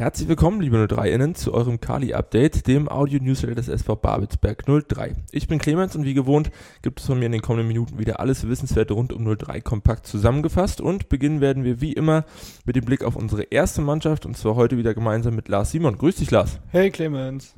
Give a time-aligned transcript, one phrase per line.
[0.00, 5.14] Herzlich willkommen, liebe 03innen, zu eurem Kali-Update, dem Audio-Newsletter des SV Babelsberg 03.
[5.30, 8.18] Ich bin Clemens und wie gewohnt gibt es von mir in den kommenden Minuten wieder
[8.18, 12.24] alles Wissenswerte rund um 03 kompakt zusammengefasst und beginnen werden wir wie immer
[12.64, 15.98] mit dem Blick auf unsere erste Mannschaft und zwar heute wieder gemeinsam mit Lars Simon.
[15.98, 16.60] Grüß dich, Lars.
[16.70, 17.54] Hey, Clemens.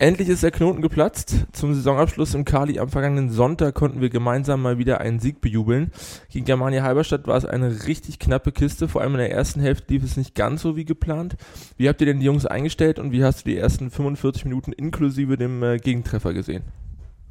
[0.00, 1.44] Endlich ist der Knoten geplatzt.
[1.52, 5.92] Zum Saisonabschluss im Kali am vergangenen Sonntag konnten wir gemeinsam mal wieder einen Sieg bejubeln.
[6.30, 8.88] Gegen Germania Halberstadt war es eine richtig knappe Kiste.
[8.88, 11.36] Vor allem in der ersten Hälfte lief es nicht ganz so wie geplant.
[11.76, 14.72] Wie habt ihr denn die Jungs eingestellt und wie hast du die ersten 45 Minuten
[14.72, 16.62] inklusive dem äh, Gegentreffer gesehen?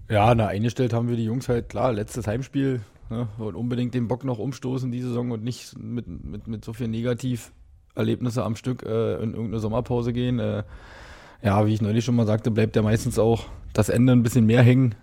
[0.07, 4.07] Ja, na, eingestellt haben wir die Jungs halt, klar, letztes Heimspiel ne, und unbedingt den
[4.07, 8.83] Bock noch umstoßen die Saison und nicht mit, mit, mit so viel Negativerlebnisse am Stück
[8.83, 10.37] äh, in irgendeine Sommerpause gehen.
[10.37, 10.61] Äh,
[11.41, 14.45] ja, wie ich neulich schon mal sagte, bleibt ja meistens auch das Ende ein bisschen
[14.45, 14.95] mehr hängen.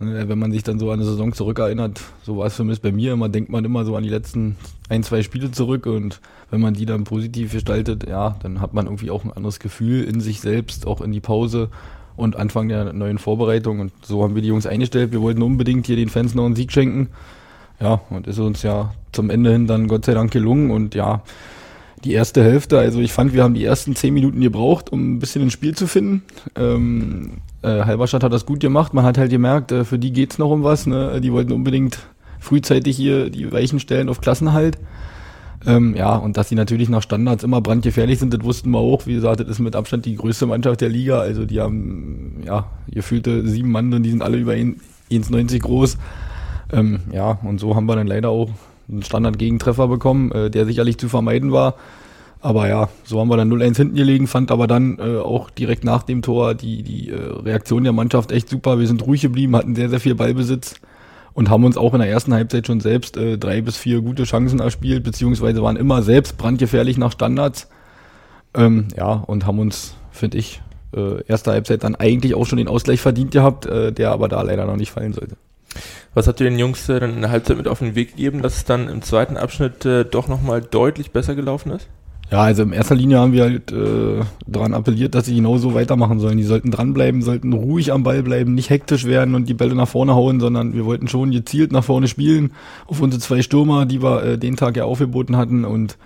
[0.00, 2.90] Ne, wenn man sich dann so an eine Saison zurückerinnert, so war es mich bei
[2.90, 4.56] mir immer, denkt man immer so an die letzten
[4.88, 6.20] ein, zwei Spiele zurück und
[6.50, 10.02] wenn man die dann positiv gestaltet, ja, dann hat man irgendwie auch ein anderes Gefühl
[10.02, 11.68] in sich selbst, auch in die Pause
[12.16, 15.12] und Anfang der neuen Vorbereitung und so haben wir die Jungs eingestellt.
[15.12, 17.10] Wir wollten unbedingt hier den Fans noch einen Sieg schenken.
[17.80, 21.22] Ja, und ist uns ja zum Ende hin dann Gott sei Dank gelungen und ja,
[22.02, 22.78] die erste Hälfte.
[22.78, 25.74] Also ich fand, wir haben die ersten zehn Minuten gebraucht, um ein bisschen ins Spiel
[25.74, 26.22] zu finden.
[26.56, 28.94] Ähm, äh, Halberstadt hat das gut gemacht.
[28.94, 30.86] Man hat halt gemerkt, äh, für die geht's noch um was.
[30.86, 31.20] Ne?
[31.20, 31.98] Die wollten unbedingt
[32.40, 34.78] frühzeitig hier die Weichen stellen auf Klassenhalt.
[35.66, 39.06] Ähm, ja, und dass sie natürlich nach Standards immer brandgefährlich sind, das wussten wir auch.
[39.06, 41.20] Wie gesagt, das ist mit Abstand die größte Mannschaft der Liga.
[41.20, 45.96] Also die haben, ja, gefühlte sieben Mann und die sind alle über 1,90 groß.
[46.72, 48.50] Ähm, ja, und so haben wir dann leider auch
[48.88, 51.74] einen Standard-Gegentreffer bekommen, äh, der sicherlich zu vermeiden war.
[52.40, 55.82] Aber ja, so haben wir dann 0-1 hinten gelegen, fand aber dann äh, auch direkt
[55.82, 58.78] nach dem Tor die, die äh, Reaktion der Mannschaft echt super.
[58.78, 60.74] Wir sind ruhig geblieben, hatten sehr, sehr viel Ballbesitz
[61.32, 64.24] und haben uns auch in der ersten Halbzeit schon selbst äh, drei bis vier gute
[64.24, 67.68] Chancen erspielt, beziehungsweise waren immer selbst brandgefährlich nach Standards.
[68.54, 70.60] Ähm, ja, und haben uns, finde ich,
[70.94, 74.42] äh, erste Halbzeit dann eigentlich auch schon den Ausgleich verdient gehabt, äh, der aber da
[74.42, 75.36] leider noch nicht fallen sollte.
[76.14, 78.40] Was habt ihr den Jungs äh, dann in der Halbzeit mit auf den Weg gegeben,
[78.40, 81.88] dass es dann im zweiten Abschnitt äh, doch nochmal deutlich besser gelaufen ist?
[82.30, 86.20] Ja, also in erster Linie haben wir halt äh, daran appelliert, dass sie genauso weitermachen
[86.20, 86.38] sollen.
[86.38, 89.88] Die sollten dranbleiben, sollten ruhig am Ball bleiben, nicht hektisch werden und die Bälle nach
[89.88, 92.52] vorne hauen, sondern wir wollten schon gezielt nach vorne spielen
[92.86, 95.98] auf unsere zwei Stürmer, die wir äh, den Tag ja aufgeboten hatten und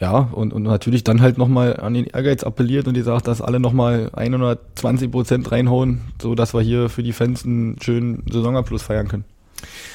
[0.00, 3.60] ja, und, und natürlich dann halt nochmal an den Ehrgeiz appelliert und gesagt, dass alle
[3.60, 9.06] nochmal 120 Prozent reinhauen, so dass wir hier für die Fans einen schönen Saisonabschluss feiern
[9.06, 9.24] können.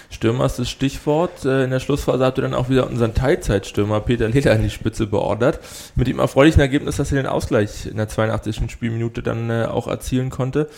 [0.10, 1.46] Stürmer ist das Stichwort.
[1.46, 4.70] Äh, in der Schlussphase habt ihr dann auch wieder unseren Teilzeitstürmer Peter Leder in die
[4.70, 5.60] Spitze beordert.
[5.96, 8.72] Mit dem erfreulichen Ergebnis, dass er den Ausgleich in der 82.
[8.72, 10.70] Spielminute dann äh, auch erzielen konnte.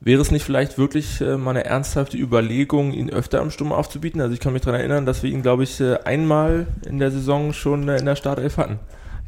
[0.00, 4.20] Wäre es nicht vielleicht wirklich äh, mal eine ernsthafte Überlegung, ihn öfter am Sturm aufzubieten?
[4.20, 7.52] Also ich kann mich daran erinnern, dass wir ihn, glaube ich, einmal in der Saison
[7.52, 8.78] schon in der Startelf hatten.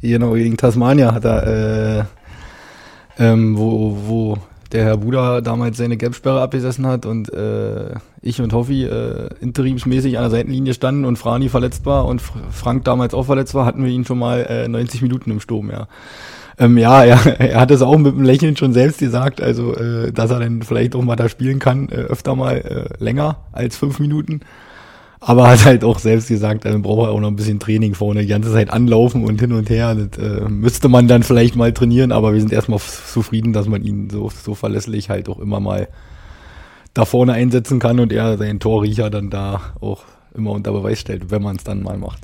[0.01, 2.03] Genau, gegen Tasmania hat er, äh,
[3.17, 4.37] ähm, wo, wo
[4.71, 10.17] der Herr Buda damals seine Gelbsperre abgesessen hat und äh, ich und Hoffi äh, interimsmäßig
[10.17, 13.83] an der Seitenlinie standen und Frani verletzt war und Frank damals auch verletzt war, hatten
[13.83, 15.87] wir ihn schon mal äh, 90 Minuten im Sturm, ja.
[16.59, 20.11] Ähm, ja, er, er hat es auch mit einem Lächeln schon selbst gesagt, also äh,
[20.11, 23.77] dass er dann vielleicht auch mal da spielen kann, äh, öfter mal äh, länger als
[23.77, 24.41] fünf Minuten.
[25.27, 28.21] Aber hat halt auch selbst gesagt, dann braucht er auch noch ein bisschen Training vorne,
[28.21, 29.93] die ganze Zeit anlaufen und hin und her.
[29.93, 33.83] Das äh, müsste man dann vielleicht mal trainieren, aber wir sind erstmal zufrieden, dass man
[33.83, 35.89] ihn so, so verlässlich halt auch immer mal
[36.93, 41.29] da vorne einsetzen kann und er seinen Torriecher dann da auch immer unter Beweis stellt,
[41.29, 42.21] wenn man es dann mal macht.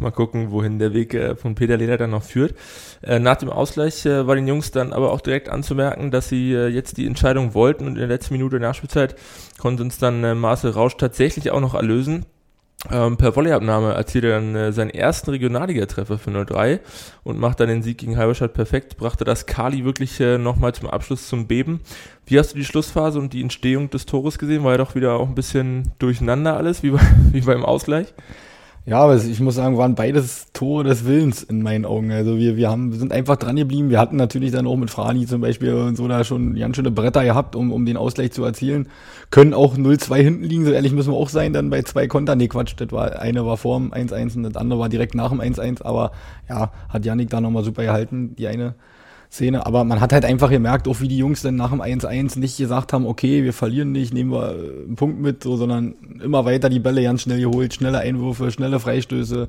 [0.00, 2.54] Mal gucken, wohin der Weg äh, von Peter Leder dann noch führt.
[3.02, 6.52] Äh, nach dem Ausgleich äh, war den Jungs dann aber auch direkt anzumerken, dass sie
[6.52, 9.14] jetzt die Entscheidung wollten und in der letzten Minute Nachspielzeit
[9.58, 12.24] konnte uns dann Marcel Rausch tatsächlich auch noch erlösen.
[12.90, 16.80] Ähm, per Volleyabnahme erzielt er dann äh, seinen ersten Regionalliga-Treffer für 03
[17.24, 20.88] und macht dann den Sieg gegen Halberstadt perfekt, brachte das Kali wirklich äh, nochmal zum
[20.88, 21.80] Abschluss zum Beben.
[22.24, 24.64] Wie hast du die Schlussphase und die Entstehung des Tores gesehen?
[24.64, 27.00] War ja doch wieder auch ein bisschen durcheinander alles, wie, bei,
[27.32, 28.14] wie beim Ausgleich?
[28.86, 32.10] Ja, aber ich muss sagen, waren beides Tore des Willens in meinen Augen.
[32.10, 33.90] Also wir, wir haben, sind einfach dran geblieben.
[33.90, 36.90] Wir hatten natürlich dann auch mit Frani zum Beispiel und so da schon ganz schöne
[36.90, 38.88] Bretter gehabt, um, um den Ausgleich zu erzielen.
[39.30, 42.38] Können auch 0-2 hinten liegen, so ehrlich müssen wir auch sein, dann bei zwei Kontern.
[42.38, 45.28] Nee, Quatsch, das war, eine war vor dem 1-1 und das andere war direkt nach
[45.28, 46.12] dem 1-1, aber
[46.48, 48.74] ja, hat Janik da nochmal super gehalten, die eine
[49.30, 49.64] Szene.
[49.64, 52.56] Aber man hat halt einfach gemerkt, auch wie die Jungs dann nach dem 1-1 nicht
[52.56, 56.44] gesagt haben, okay, wir verlieren nicht, nehmen wir äh, einen Punkt mit, so, sondern immer
[56.44, 59.48] weiter die Bälle ganz schnell geholt, schnelle Einwürfe, schnelle Freistöße.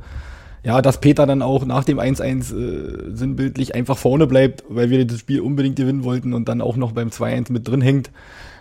[0.63, 5.05] Ja, dass Peter dann auch nach dem 1-1 äh, sinnbildlich einfach vorne bleibt, weil wir
[5.07, 8.11] das Spiel unbedingt gewinnen wollten und dann auch noch beim 2-1 mit drin hängt.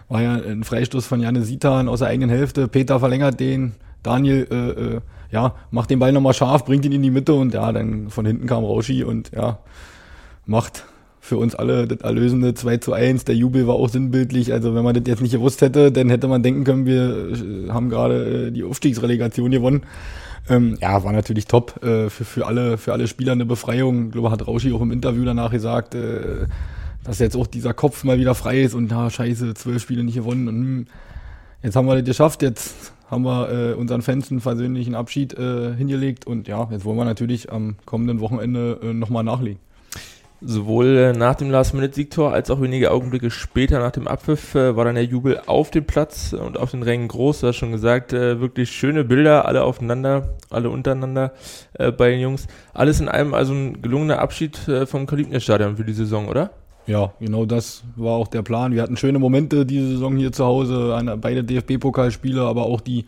[0.08, 2.66] War ja ein Freistoß von Janne Sitan aus der eigenen Hälfte.
[2.66, 5.00] Peter verlängert den, Daniel äh, äh,
[5.30, 8.24] ja, macht den Ball nochmal scharf, bringt ihn in die Mitte und ja, dann von
[8.24, 9.58] hinten kam Rauschi und ja,
[10.46, 10.84] macht
[11.20, 13.24] für uns alle das erlösende 2 zu 1.
[13.24, 14.52] Der Jubel war auch sinnbildlich.
[14.52, 17.70] Also wenn man das jetzt nicht gewusst hätte, dann hätte man denken können, wir äh,
[17.70, 19.82] haben gerade äh, die Aufstiegsrelegation gewonnen.
[20.48, 24.06] Ähm, ja, war natürlich top äh, für, für, alle, für alle Spieler eine Befreiung.
[24.06, 26.46] Ich glaube, hat Rauschi auch im Interview danach gesagt, äh,
[27.04, 30.16] dass jetzt auch dieser Kopf mal wieder frei ist und da scheiße, zwölf Spiele nicht
[30.16, 30.48] gewonnen.
[30.48, 30.86] Und hm,
[31.62, 35.74] jetzt haben wir das geschafft, jetzt haben wir äh, unseren Fans einen versöhnlichen Abschied äh,
[35.74, 39.60] hingelegt und ja, jetzt wollen wir natürlich am kommenden Wochenende äh, nochmal nachlegen.
[40.42, 44.86] Sowohl äh, nach dem Last-Minute-Siegtor als auch wenige Augenblicke später nach dem Abpfiff äh, war
[44.86, 47.40] dann der Jubel auf dem Platz und auf den Rängen groß.
[47.40, 51.32] Du hast schon gesagt, äh, wirklich schöne Bilder, alle aufeinander, alle untereinander
[51.76, 52.46] bei den Jungs.
[52.74, 56.50] Alles in allem also ein gelungener Abschied vom Kalibner-Stadion für die Saison, oder?
[56.86, 58.72] Ja, genau das war auch der Plan.
[58.72, 63.06] Wir hatten schöne Momente diese Saison hier zu Hause, beide DFB-Pokalspiele, aber auch die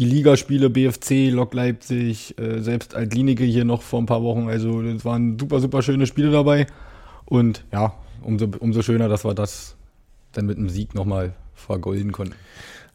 [0.00, 4.48] die Ligaspiele BFC, Lok Leipzig, äh, selbst Altlinike hier noch vor ein paar Wochen.
[4.48, 6.66] Also es waren super, super schöne Spiele dabei.
[7.26, 7.92] Und ja,
[8.22, 9.76] umso, umso schöner, dass wir das
[10.32, 12.34] dann mit einem Sieg nochmal vergolden konnten.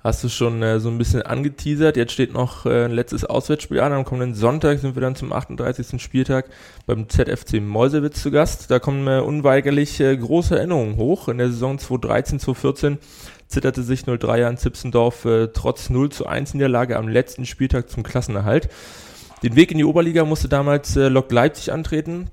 [0.03, 1.95] Hast du schon äh, so ein bisschen angeteasert.
[1.95, 3.93] Jetzt steht noch äh, ein letztes Auswärtsspiel an.
[3.93, 6.01] Am kommenden Sonntag sind wir dann zum 38.
[6.01, 6.49] Spieltag
[6.87, 8.71] beim ZFC Mäusewitz zu Gast.
[8.71, 11.27] Da kommen äh, unweigerlich äh, große Erinnerungen hoch.
[11.27, 12.97] In der Saison 2013, 2014
[13.47, 18.03] zitterte sich 03 an Zipsendorf äh, trotz 0 zu 1 Niederlage am letzten Spieltag zum
[18.03, 18.69] Klassenerhalt.
[19.43, 22.29] Den Weg in die Oberliga musste damals äh, Lok Leipzig antreten.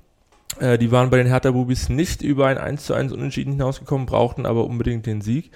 [0.59, 4.45] Äh, die waren bei den Hertha-Bubis nicht über ein 1 zu 1 Unentschieden hinausgekommen, brauchten
[4.45, 5.51] aber unbedingt den Sieg.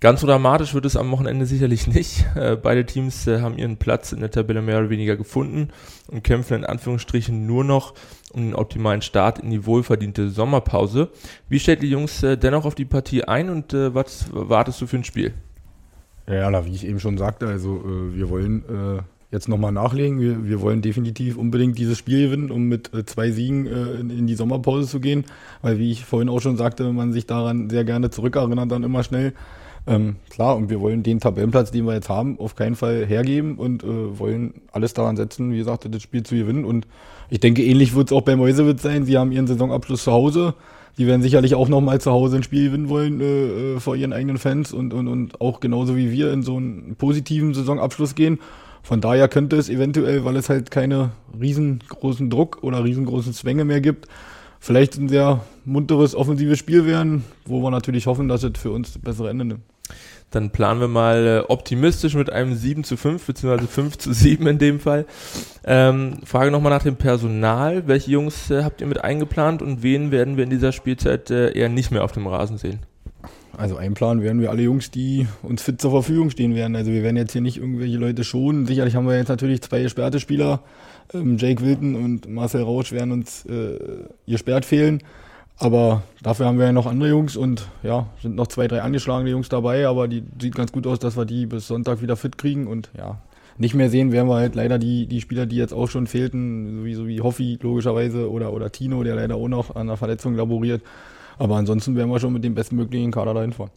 [0.00, 2.24] Ganz so dramatisch wird es am Wochenende sicherlich nicht.
[2.36, 5.70] Äh, beide Teams äh, haben ihren Platz in der Tabelle mehr oder weniger gefunden
[6.06, 7.94] und kämpfen in Anführungsstrichen nur noch
[8.32, 11.08] um den optimalen Start in die wohlverdiente Sommerpause.
[11.48, 14.86] Wie stellt die Jungs äh, dennoch auf die Partie ein und äh, was wartest du
[14.86, 15.34] für ein Spiel?
[16.28, 19.02] Ja, wie ich eben schon sagte, also äh, wir wollen äh,
[19.32, 20.20] jetzt nochmal nachlegen.
[20.20, 24.36] Wir, wir wollen definitiv unbedingt dieses Spiel gewinnen, um mit zwei Siegen in, in die
[24.36, 25.24] Sommerpause zu gehen.
[25.60, 29.02] Weil, wie ich vorhin auch schon sagte, man sich daran sehr gerne zurückerinnert dann immer
[29.02, 29.34] schnell.
[29.86, 33.56] Ähm, klar, und wir wollen den Tabellenplatz, den wir jetzt haben, auf keinen Fall hergeben
[33.56, 36.64] und äh, wollen alles daran setzen, wie gesagt, das Spiel zu gewinnen.
[36.64, 36.86] Und
[37.30, 39.04] ich denke, ähnlich wird es auch bei Mäusewitz sein.
[39.04, 40.54] Sie haben ihren Saisonabschluss zu Hause.
[40.98, 44.12] Die werden sicherlich auch nochmal zu Hause ein Spiel gewinnen wollen äh, äh, vor ihren
[44.12, 48.40] eigenen Fans und, und, und auch genauso wie wir in so einen positiven Saisonabschluss gehen.
[48.82, 51.10] Von daher könnte es eventuell, weil es halt keine
[51.40, 54.08] riesengroßen Druck oder riesengroßen Zwänge mehr gibt,
[54.60, 58.92] vielleicht ein sehr munteres offensives Spiel werden, wo wir natürlich hoffen, dass es für uns
[58.92, 59.62] das bessere Ende nimmt.
[60.30, 64.46] Dann planen wir mal äh, optimistisch mit einem 7 zu 5, beziehungsweise 5 zu 7
[64.46, 65.06] in dem Fall.
[65.64, 67.86] Ähm, Frage nochmal nach dem Personal.
[67.86, 71.52] Welche Jungs äh, habt ihr mit eingeplant und wen werden wir in dieser Spielzeit äh,
[71.52, 72.80] eher nicht mehr auf dem Rasen sehen?
[73.56, 76.76] Also einplanen werden wir alle Jungs, die uns fit zur Verfügung stehen werden.
[76.76, 78.66] Also wir werden jetzt hier nicht irgendwelche Leute schonen.
[78.66, 80.62] Sicherlich haben wir jetzt natürlich zwei gesperrte Spieler.
[81.12, 83.78] Ähm, Jake Wilton und Marcel Rausch werden uns äh,
[84.26, 85.02] gesperrt fehlen.
[85.60, 89.30] Aber dafür haben wir ja noch andere Jungs und ja, sind noch zwei, drei angeschlagene
[89.30, 92.38] Jungs dabei, aber die sieht ganz gut aus, dass wir die bis Sonntag wieder fit
[92.38, 93.20] kriegen und ja,
[93.56, 96.88] nicht mehr sehen werden wir halt leider die, die Spieler, die jetzt auch schon fehlten,
[96.94, 100.80] so wie Hoffi logischerweise oder, oder Tino, der leider auch noch an einer Verletzung laboriert.
[101.38, 103.70] Aber ansonsten werden wir schon mit dem bestmöglichen Kader dahin fahren.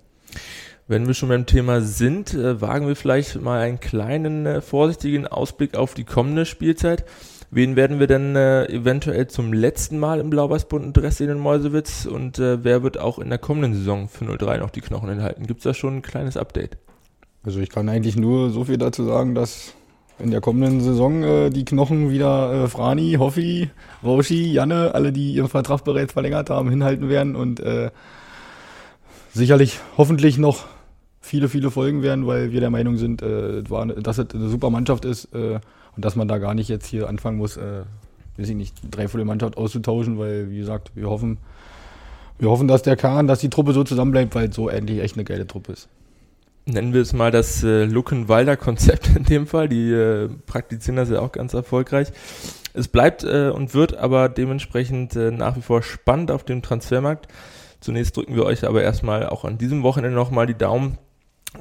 [0.91, 5.25] Wenn wir schon beim Thema sind, äh, wagen wir vielleicht mal einen kleinen äh, vorsichtigen
[5.25, 7.05] Ausblick auf die kommende Spielzeit.
[7.49, 12.05] Wen werden wir denn äh, eventuell zum letzten Mal im blau-weiß-bunten Dress sehen in Mäusewitz
[12.05, 15.47] und äh, wer wird auch in der kommenden Saison für 03 noch die Knochen enthalten?
[15.47, 16.77] Gibt es da schon ein kleines Update?
[17.45, 19.73] Also ich kann eigentlich nur so viel dazu sagen, dass
[20.19, 23.69] in der kommenden Saison die Knochen wieder Frani, Hoffi,
[24.03, 27.63] Rauschi, Janne, alle, die ihren Vertrag bereits verlängert haben, hinhalten werden und
[29.33, 30.65] sicherlich hoffentlich noch
[31.21, 35.05] viele, viele Folgen werden, weil wir der Meinung sind, äh, dass es eine super Mannschaft
[35.05, 35.33] ist.
[35.33, 35.59] Äh,
[35.95, 37.83] und dass man da gar nicht jetzt hier anfangen muss, äh,
[38.37, 41.37] weiß ich nicht, drei volle Mannschaft auszutauschen, weil, wie gesagt, wir hoffen,
[42.39, 45.25] wir hoffen, dass der Kahn, dass die Truppe so zusammenbleibt, weil so endlich echt eine
[45.25, 45.89] geile Truppe ist.
[46.65, 49.67] Nennen wir es mal das äh, Luckenwalder-Konzept in dem Fall.
[49.67, 52.09] Die äh, praktizieren das ja auch ganz erfolgreich.
[52.73, 57.27] Es bleibt äh, und wird aber dementsprechend äh, nach wie vor spannend auf dem Transfermarkt.
[57.81, 60.99] Zunächst drücken wir euch aber erstmal auch an diesem Wochenende nochmal die Daumen,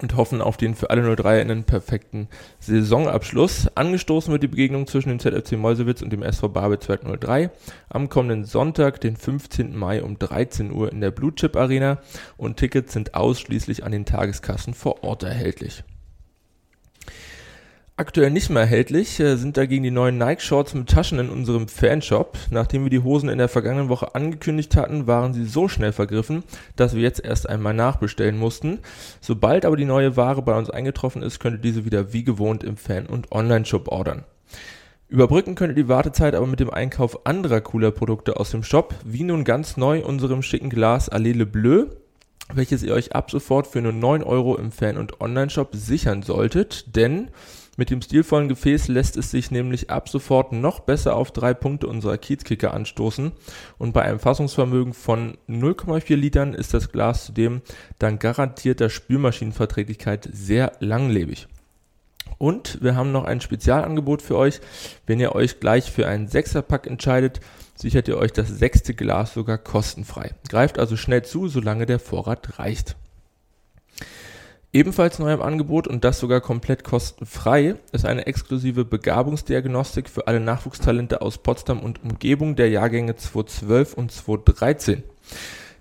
[0.01, 2.29] und hoffen auf den für alle 03 einen perfekten
[2.61, 3.69] Saisonabschluss.
[3.75, 7.51] Angestoßen wird die Begegnung zwischen dem ZFC Mäusewitz und dem SV Babel 203
[7.89, 9.77] am kommenden Sonntag, den 15.
[9.77, 11.99] Mai um 13 Uhr in der Blue Chip Arena
[12.37, 15.83] und Tickets sind ausschließlich an den Tageskassen vor Ort erhältlich.
[18.01, 21.69] Aktuell nicht mehr erhältlich äh, sind dagegen die neuen Nike Shorts mit Taschen in unserem
[21.69, 22.39] Fanshop.
[22.49, 26.43] Nachdem wir die Hosen in der vergangenen Woche angekündigt hatten, waren sie so schnell vergriffen,
[26.77, 28.79] dass wir jetzt erst einmal nachbestellen mussten.
[29.21, 32.65] Sobald aber die neue Ware bei uns eingetroffen ist, könnt ihr diese wieder wie gewohnt
[32.65, 34.25] im Fan- und Online-Shop ordern.
[35.11, 38.95] Überbrücken könnt ihr die Wartezeit aber mit dem Einkauf anderer cooler Produkte aus dem Shop,
[39.05, 41.85] wie nun ganz neu unserem schicken Glas Allele Bleu,
[42.51, 46.97] welches ihr euch ab sofort für nur 9 Euro im Fan- und Online-Shop sichern solltet,
[46.97, 47.29] denn
[47.77, 51.87] mit dem stilvollen Gefäß lässt es sich nämlich ab sofort noch besser auf drei Punkte
[51.87, 53.33] unserer Kiezkicker anstoßen
[53.79, 57.63] und bei einem Fassungsvermögen von 0,4 Litern ist das Glas zudem
[57.99, 61.49] dank garantierter Spülmaschinenverträglichkeit sehr langlebig.
[62.39, 64.61] Und wir haben noch ein Spezialangebot für euch.
[65.07, 67.41] Wenn ihr euch gleich für einen Sechserpack entscheidet,
[67.75, 70.31] sichert ihr euch das sechste Glas sogar kostenfrei.
[70.49, 72.97] Greift also schnell zu, solange der Vorrat reicht.
[74.73, 80.39] Ebenfalls neu im Angebot und das sogar komplett kostenfrei ist eine exklusive Begabungsdiagnostik für alle
[80.39, 85.03] Nachwuchstalente aus Potsdam und Umgebung der Jahrgänge 2012 und 2013.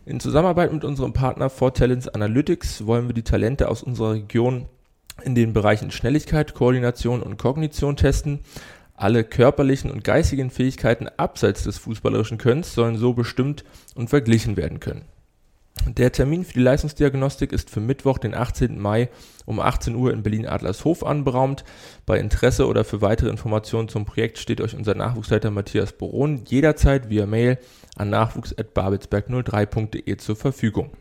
[0.07, 4.65] In Zusammenarbeit mit unserem Partner For Talents Analytics wollen wir die Talente aus unserer Region
[5.23, 8.39] in den Bereichen Schnelligkeit, Koordination und Kognition testen.
[8.95, 14.79] Alle körperlichen und geistigen Fähigkeiten abseits des fußballerischen Könns sollen so bestimmt und verglichen werden
[14.79, 15.05] können.
[15.87, 18.79] Der Termin für die Leistungsdiagnostik ist für Mittwoch, den 18.
[18.79, 19.09] Mai
[19.45, 21.63] um 18 Uhr in Berlin-Adlershof anberaumt.
[22.05, 27.09] Bei Interesse oder für weitere Informationen zum Projekt steht euch unser Nachwuchsleiter Matthias Boron jederzeit
[27.09, 27.57] via Mail
[27.95, 30.91] an nachwuchs.babelsberg03.de zur Verfügung.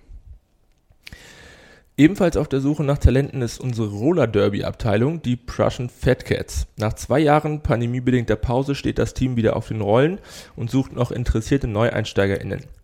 [1.97, 6.69] Ebenfalls auf der Suche nach Talenten ist unsere Roller Derby Abteilung, die Prussian Fat Cats.
[6.77, 10.21] Nach zwei Jahren pandemiebedingter Pause steht das Team wieder auf den Rollen
[10.55, 12.78] und sucht noch interessierte NeueinsteigerInnen.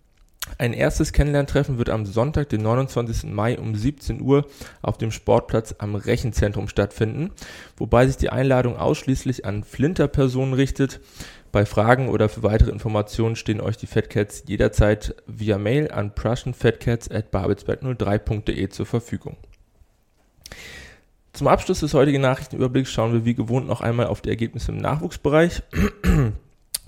[0.58, 3.32] Ein erstes Kennenlerntreffen wird am Sonntag, den 29.
[3.32, 4.46] Mai um 17 Uhr
[4.82, 7.32] auf dem Sportplatz am Rechenzentrum stattfinden,
[7.76, 11.00] wobei sich die Einladung ausschließlich an Flinter-Personen richtet.
[11.50, 18.68] Bei Fragen oder für weitere Informationen stehen euch die Fatcats jederzeit via Mail an prussianfatcats.babelsberg03.de
[18.68, 19.36] zur Verfügung.
[21.32, 24.78] Zum Abschluss des heutigen Nachrichtenüberblicks schauen wir wie gewohnt noch einmal auf die Ergebnisse im
[24.78, 25.62] Nachwuchsbereich.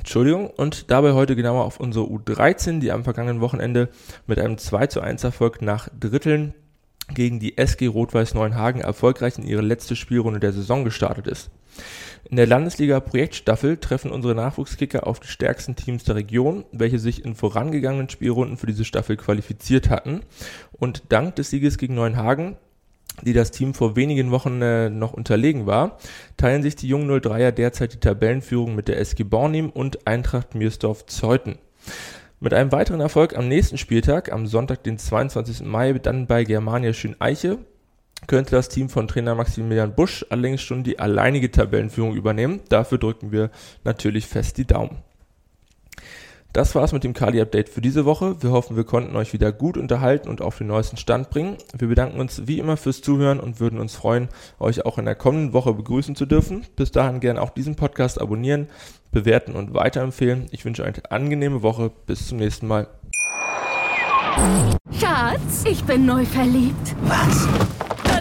[0.06, 3.88] Entschuldigung, und dabei heute genauer auf unsere U13, die am vergangenen Wochenende
[4.28, 6.54] mit einem 2 zu 1 Erfolg nach Dritteln
[7.12, 11.50] gegen die SG Rot-Weiß Neuenhagen erfolgreich in ihre letzte Spielrunde der Saison gestartet ist.
[12.30, 17.24] In der Landesliga Projektstaffel treffen unsere Nachwuchskicker auf die stärksten Teams der Region, welche sich
[17.24, 20.20] in vorangegangenen Spielrunden für diese Staffel qualifiziert hatten.
[20.70, 22.56] Und dank des Sieges gegen Neuenhagen
[23.22, 25.98] die das Team vor wenigen Wochen äh, noch unterlegen war,
[26.36, 31.58] teilen sich die jungen 03er derzeit die Tabellenführung mit der SG Bornim und Eintracht Miersdorf-Zeuthen.
[32.38, 35.62] Mit einem weiteren Erfolg am nächsten Spieltag, am Sonntag, den 22.
[35.62, 37.58] Mai, dann bei Germania Schön-Eiche,
[38.26, 42.60] könnte das Team von Trainer Maximilian Busch allerdings schon die alleinige Tabellenführung übernehmen.
[42.68, 43.50] Dafür drücken wir
[43.84, 44.98] natürlich fest die Daumen.
[46.56, 48.42] Das war's mit dem Kali-Update für diese Woche.
[48.42, 51.58] Wir hoffen, wir konnten euch wieder gut unterhalten und auf den neuesten Stand bringen.
[51.76, 55.16] Wir bedanken uns wie immer fürs Zuhören und würden uns freuen, euch auch in der
[55.16, 56.64] kommenden Woche begrüßen zu dürfen.
[56.74, 58.68] Bis dahin gerne auch diesen Podcast abonnieren,
[59.12, 60.46] bewerten und weiterempfehlen.
[60.50, 61.90] Ich wünsche euch eine angenehme Woche.
[62.06, 62.86] Bis zum nächsten Mal.
[64.98, 66.96] Schatz, ich bin neu verliebt.
[67.02, 67.46] Was?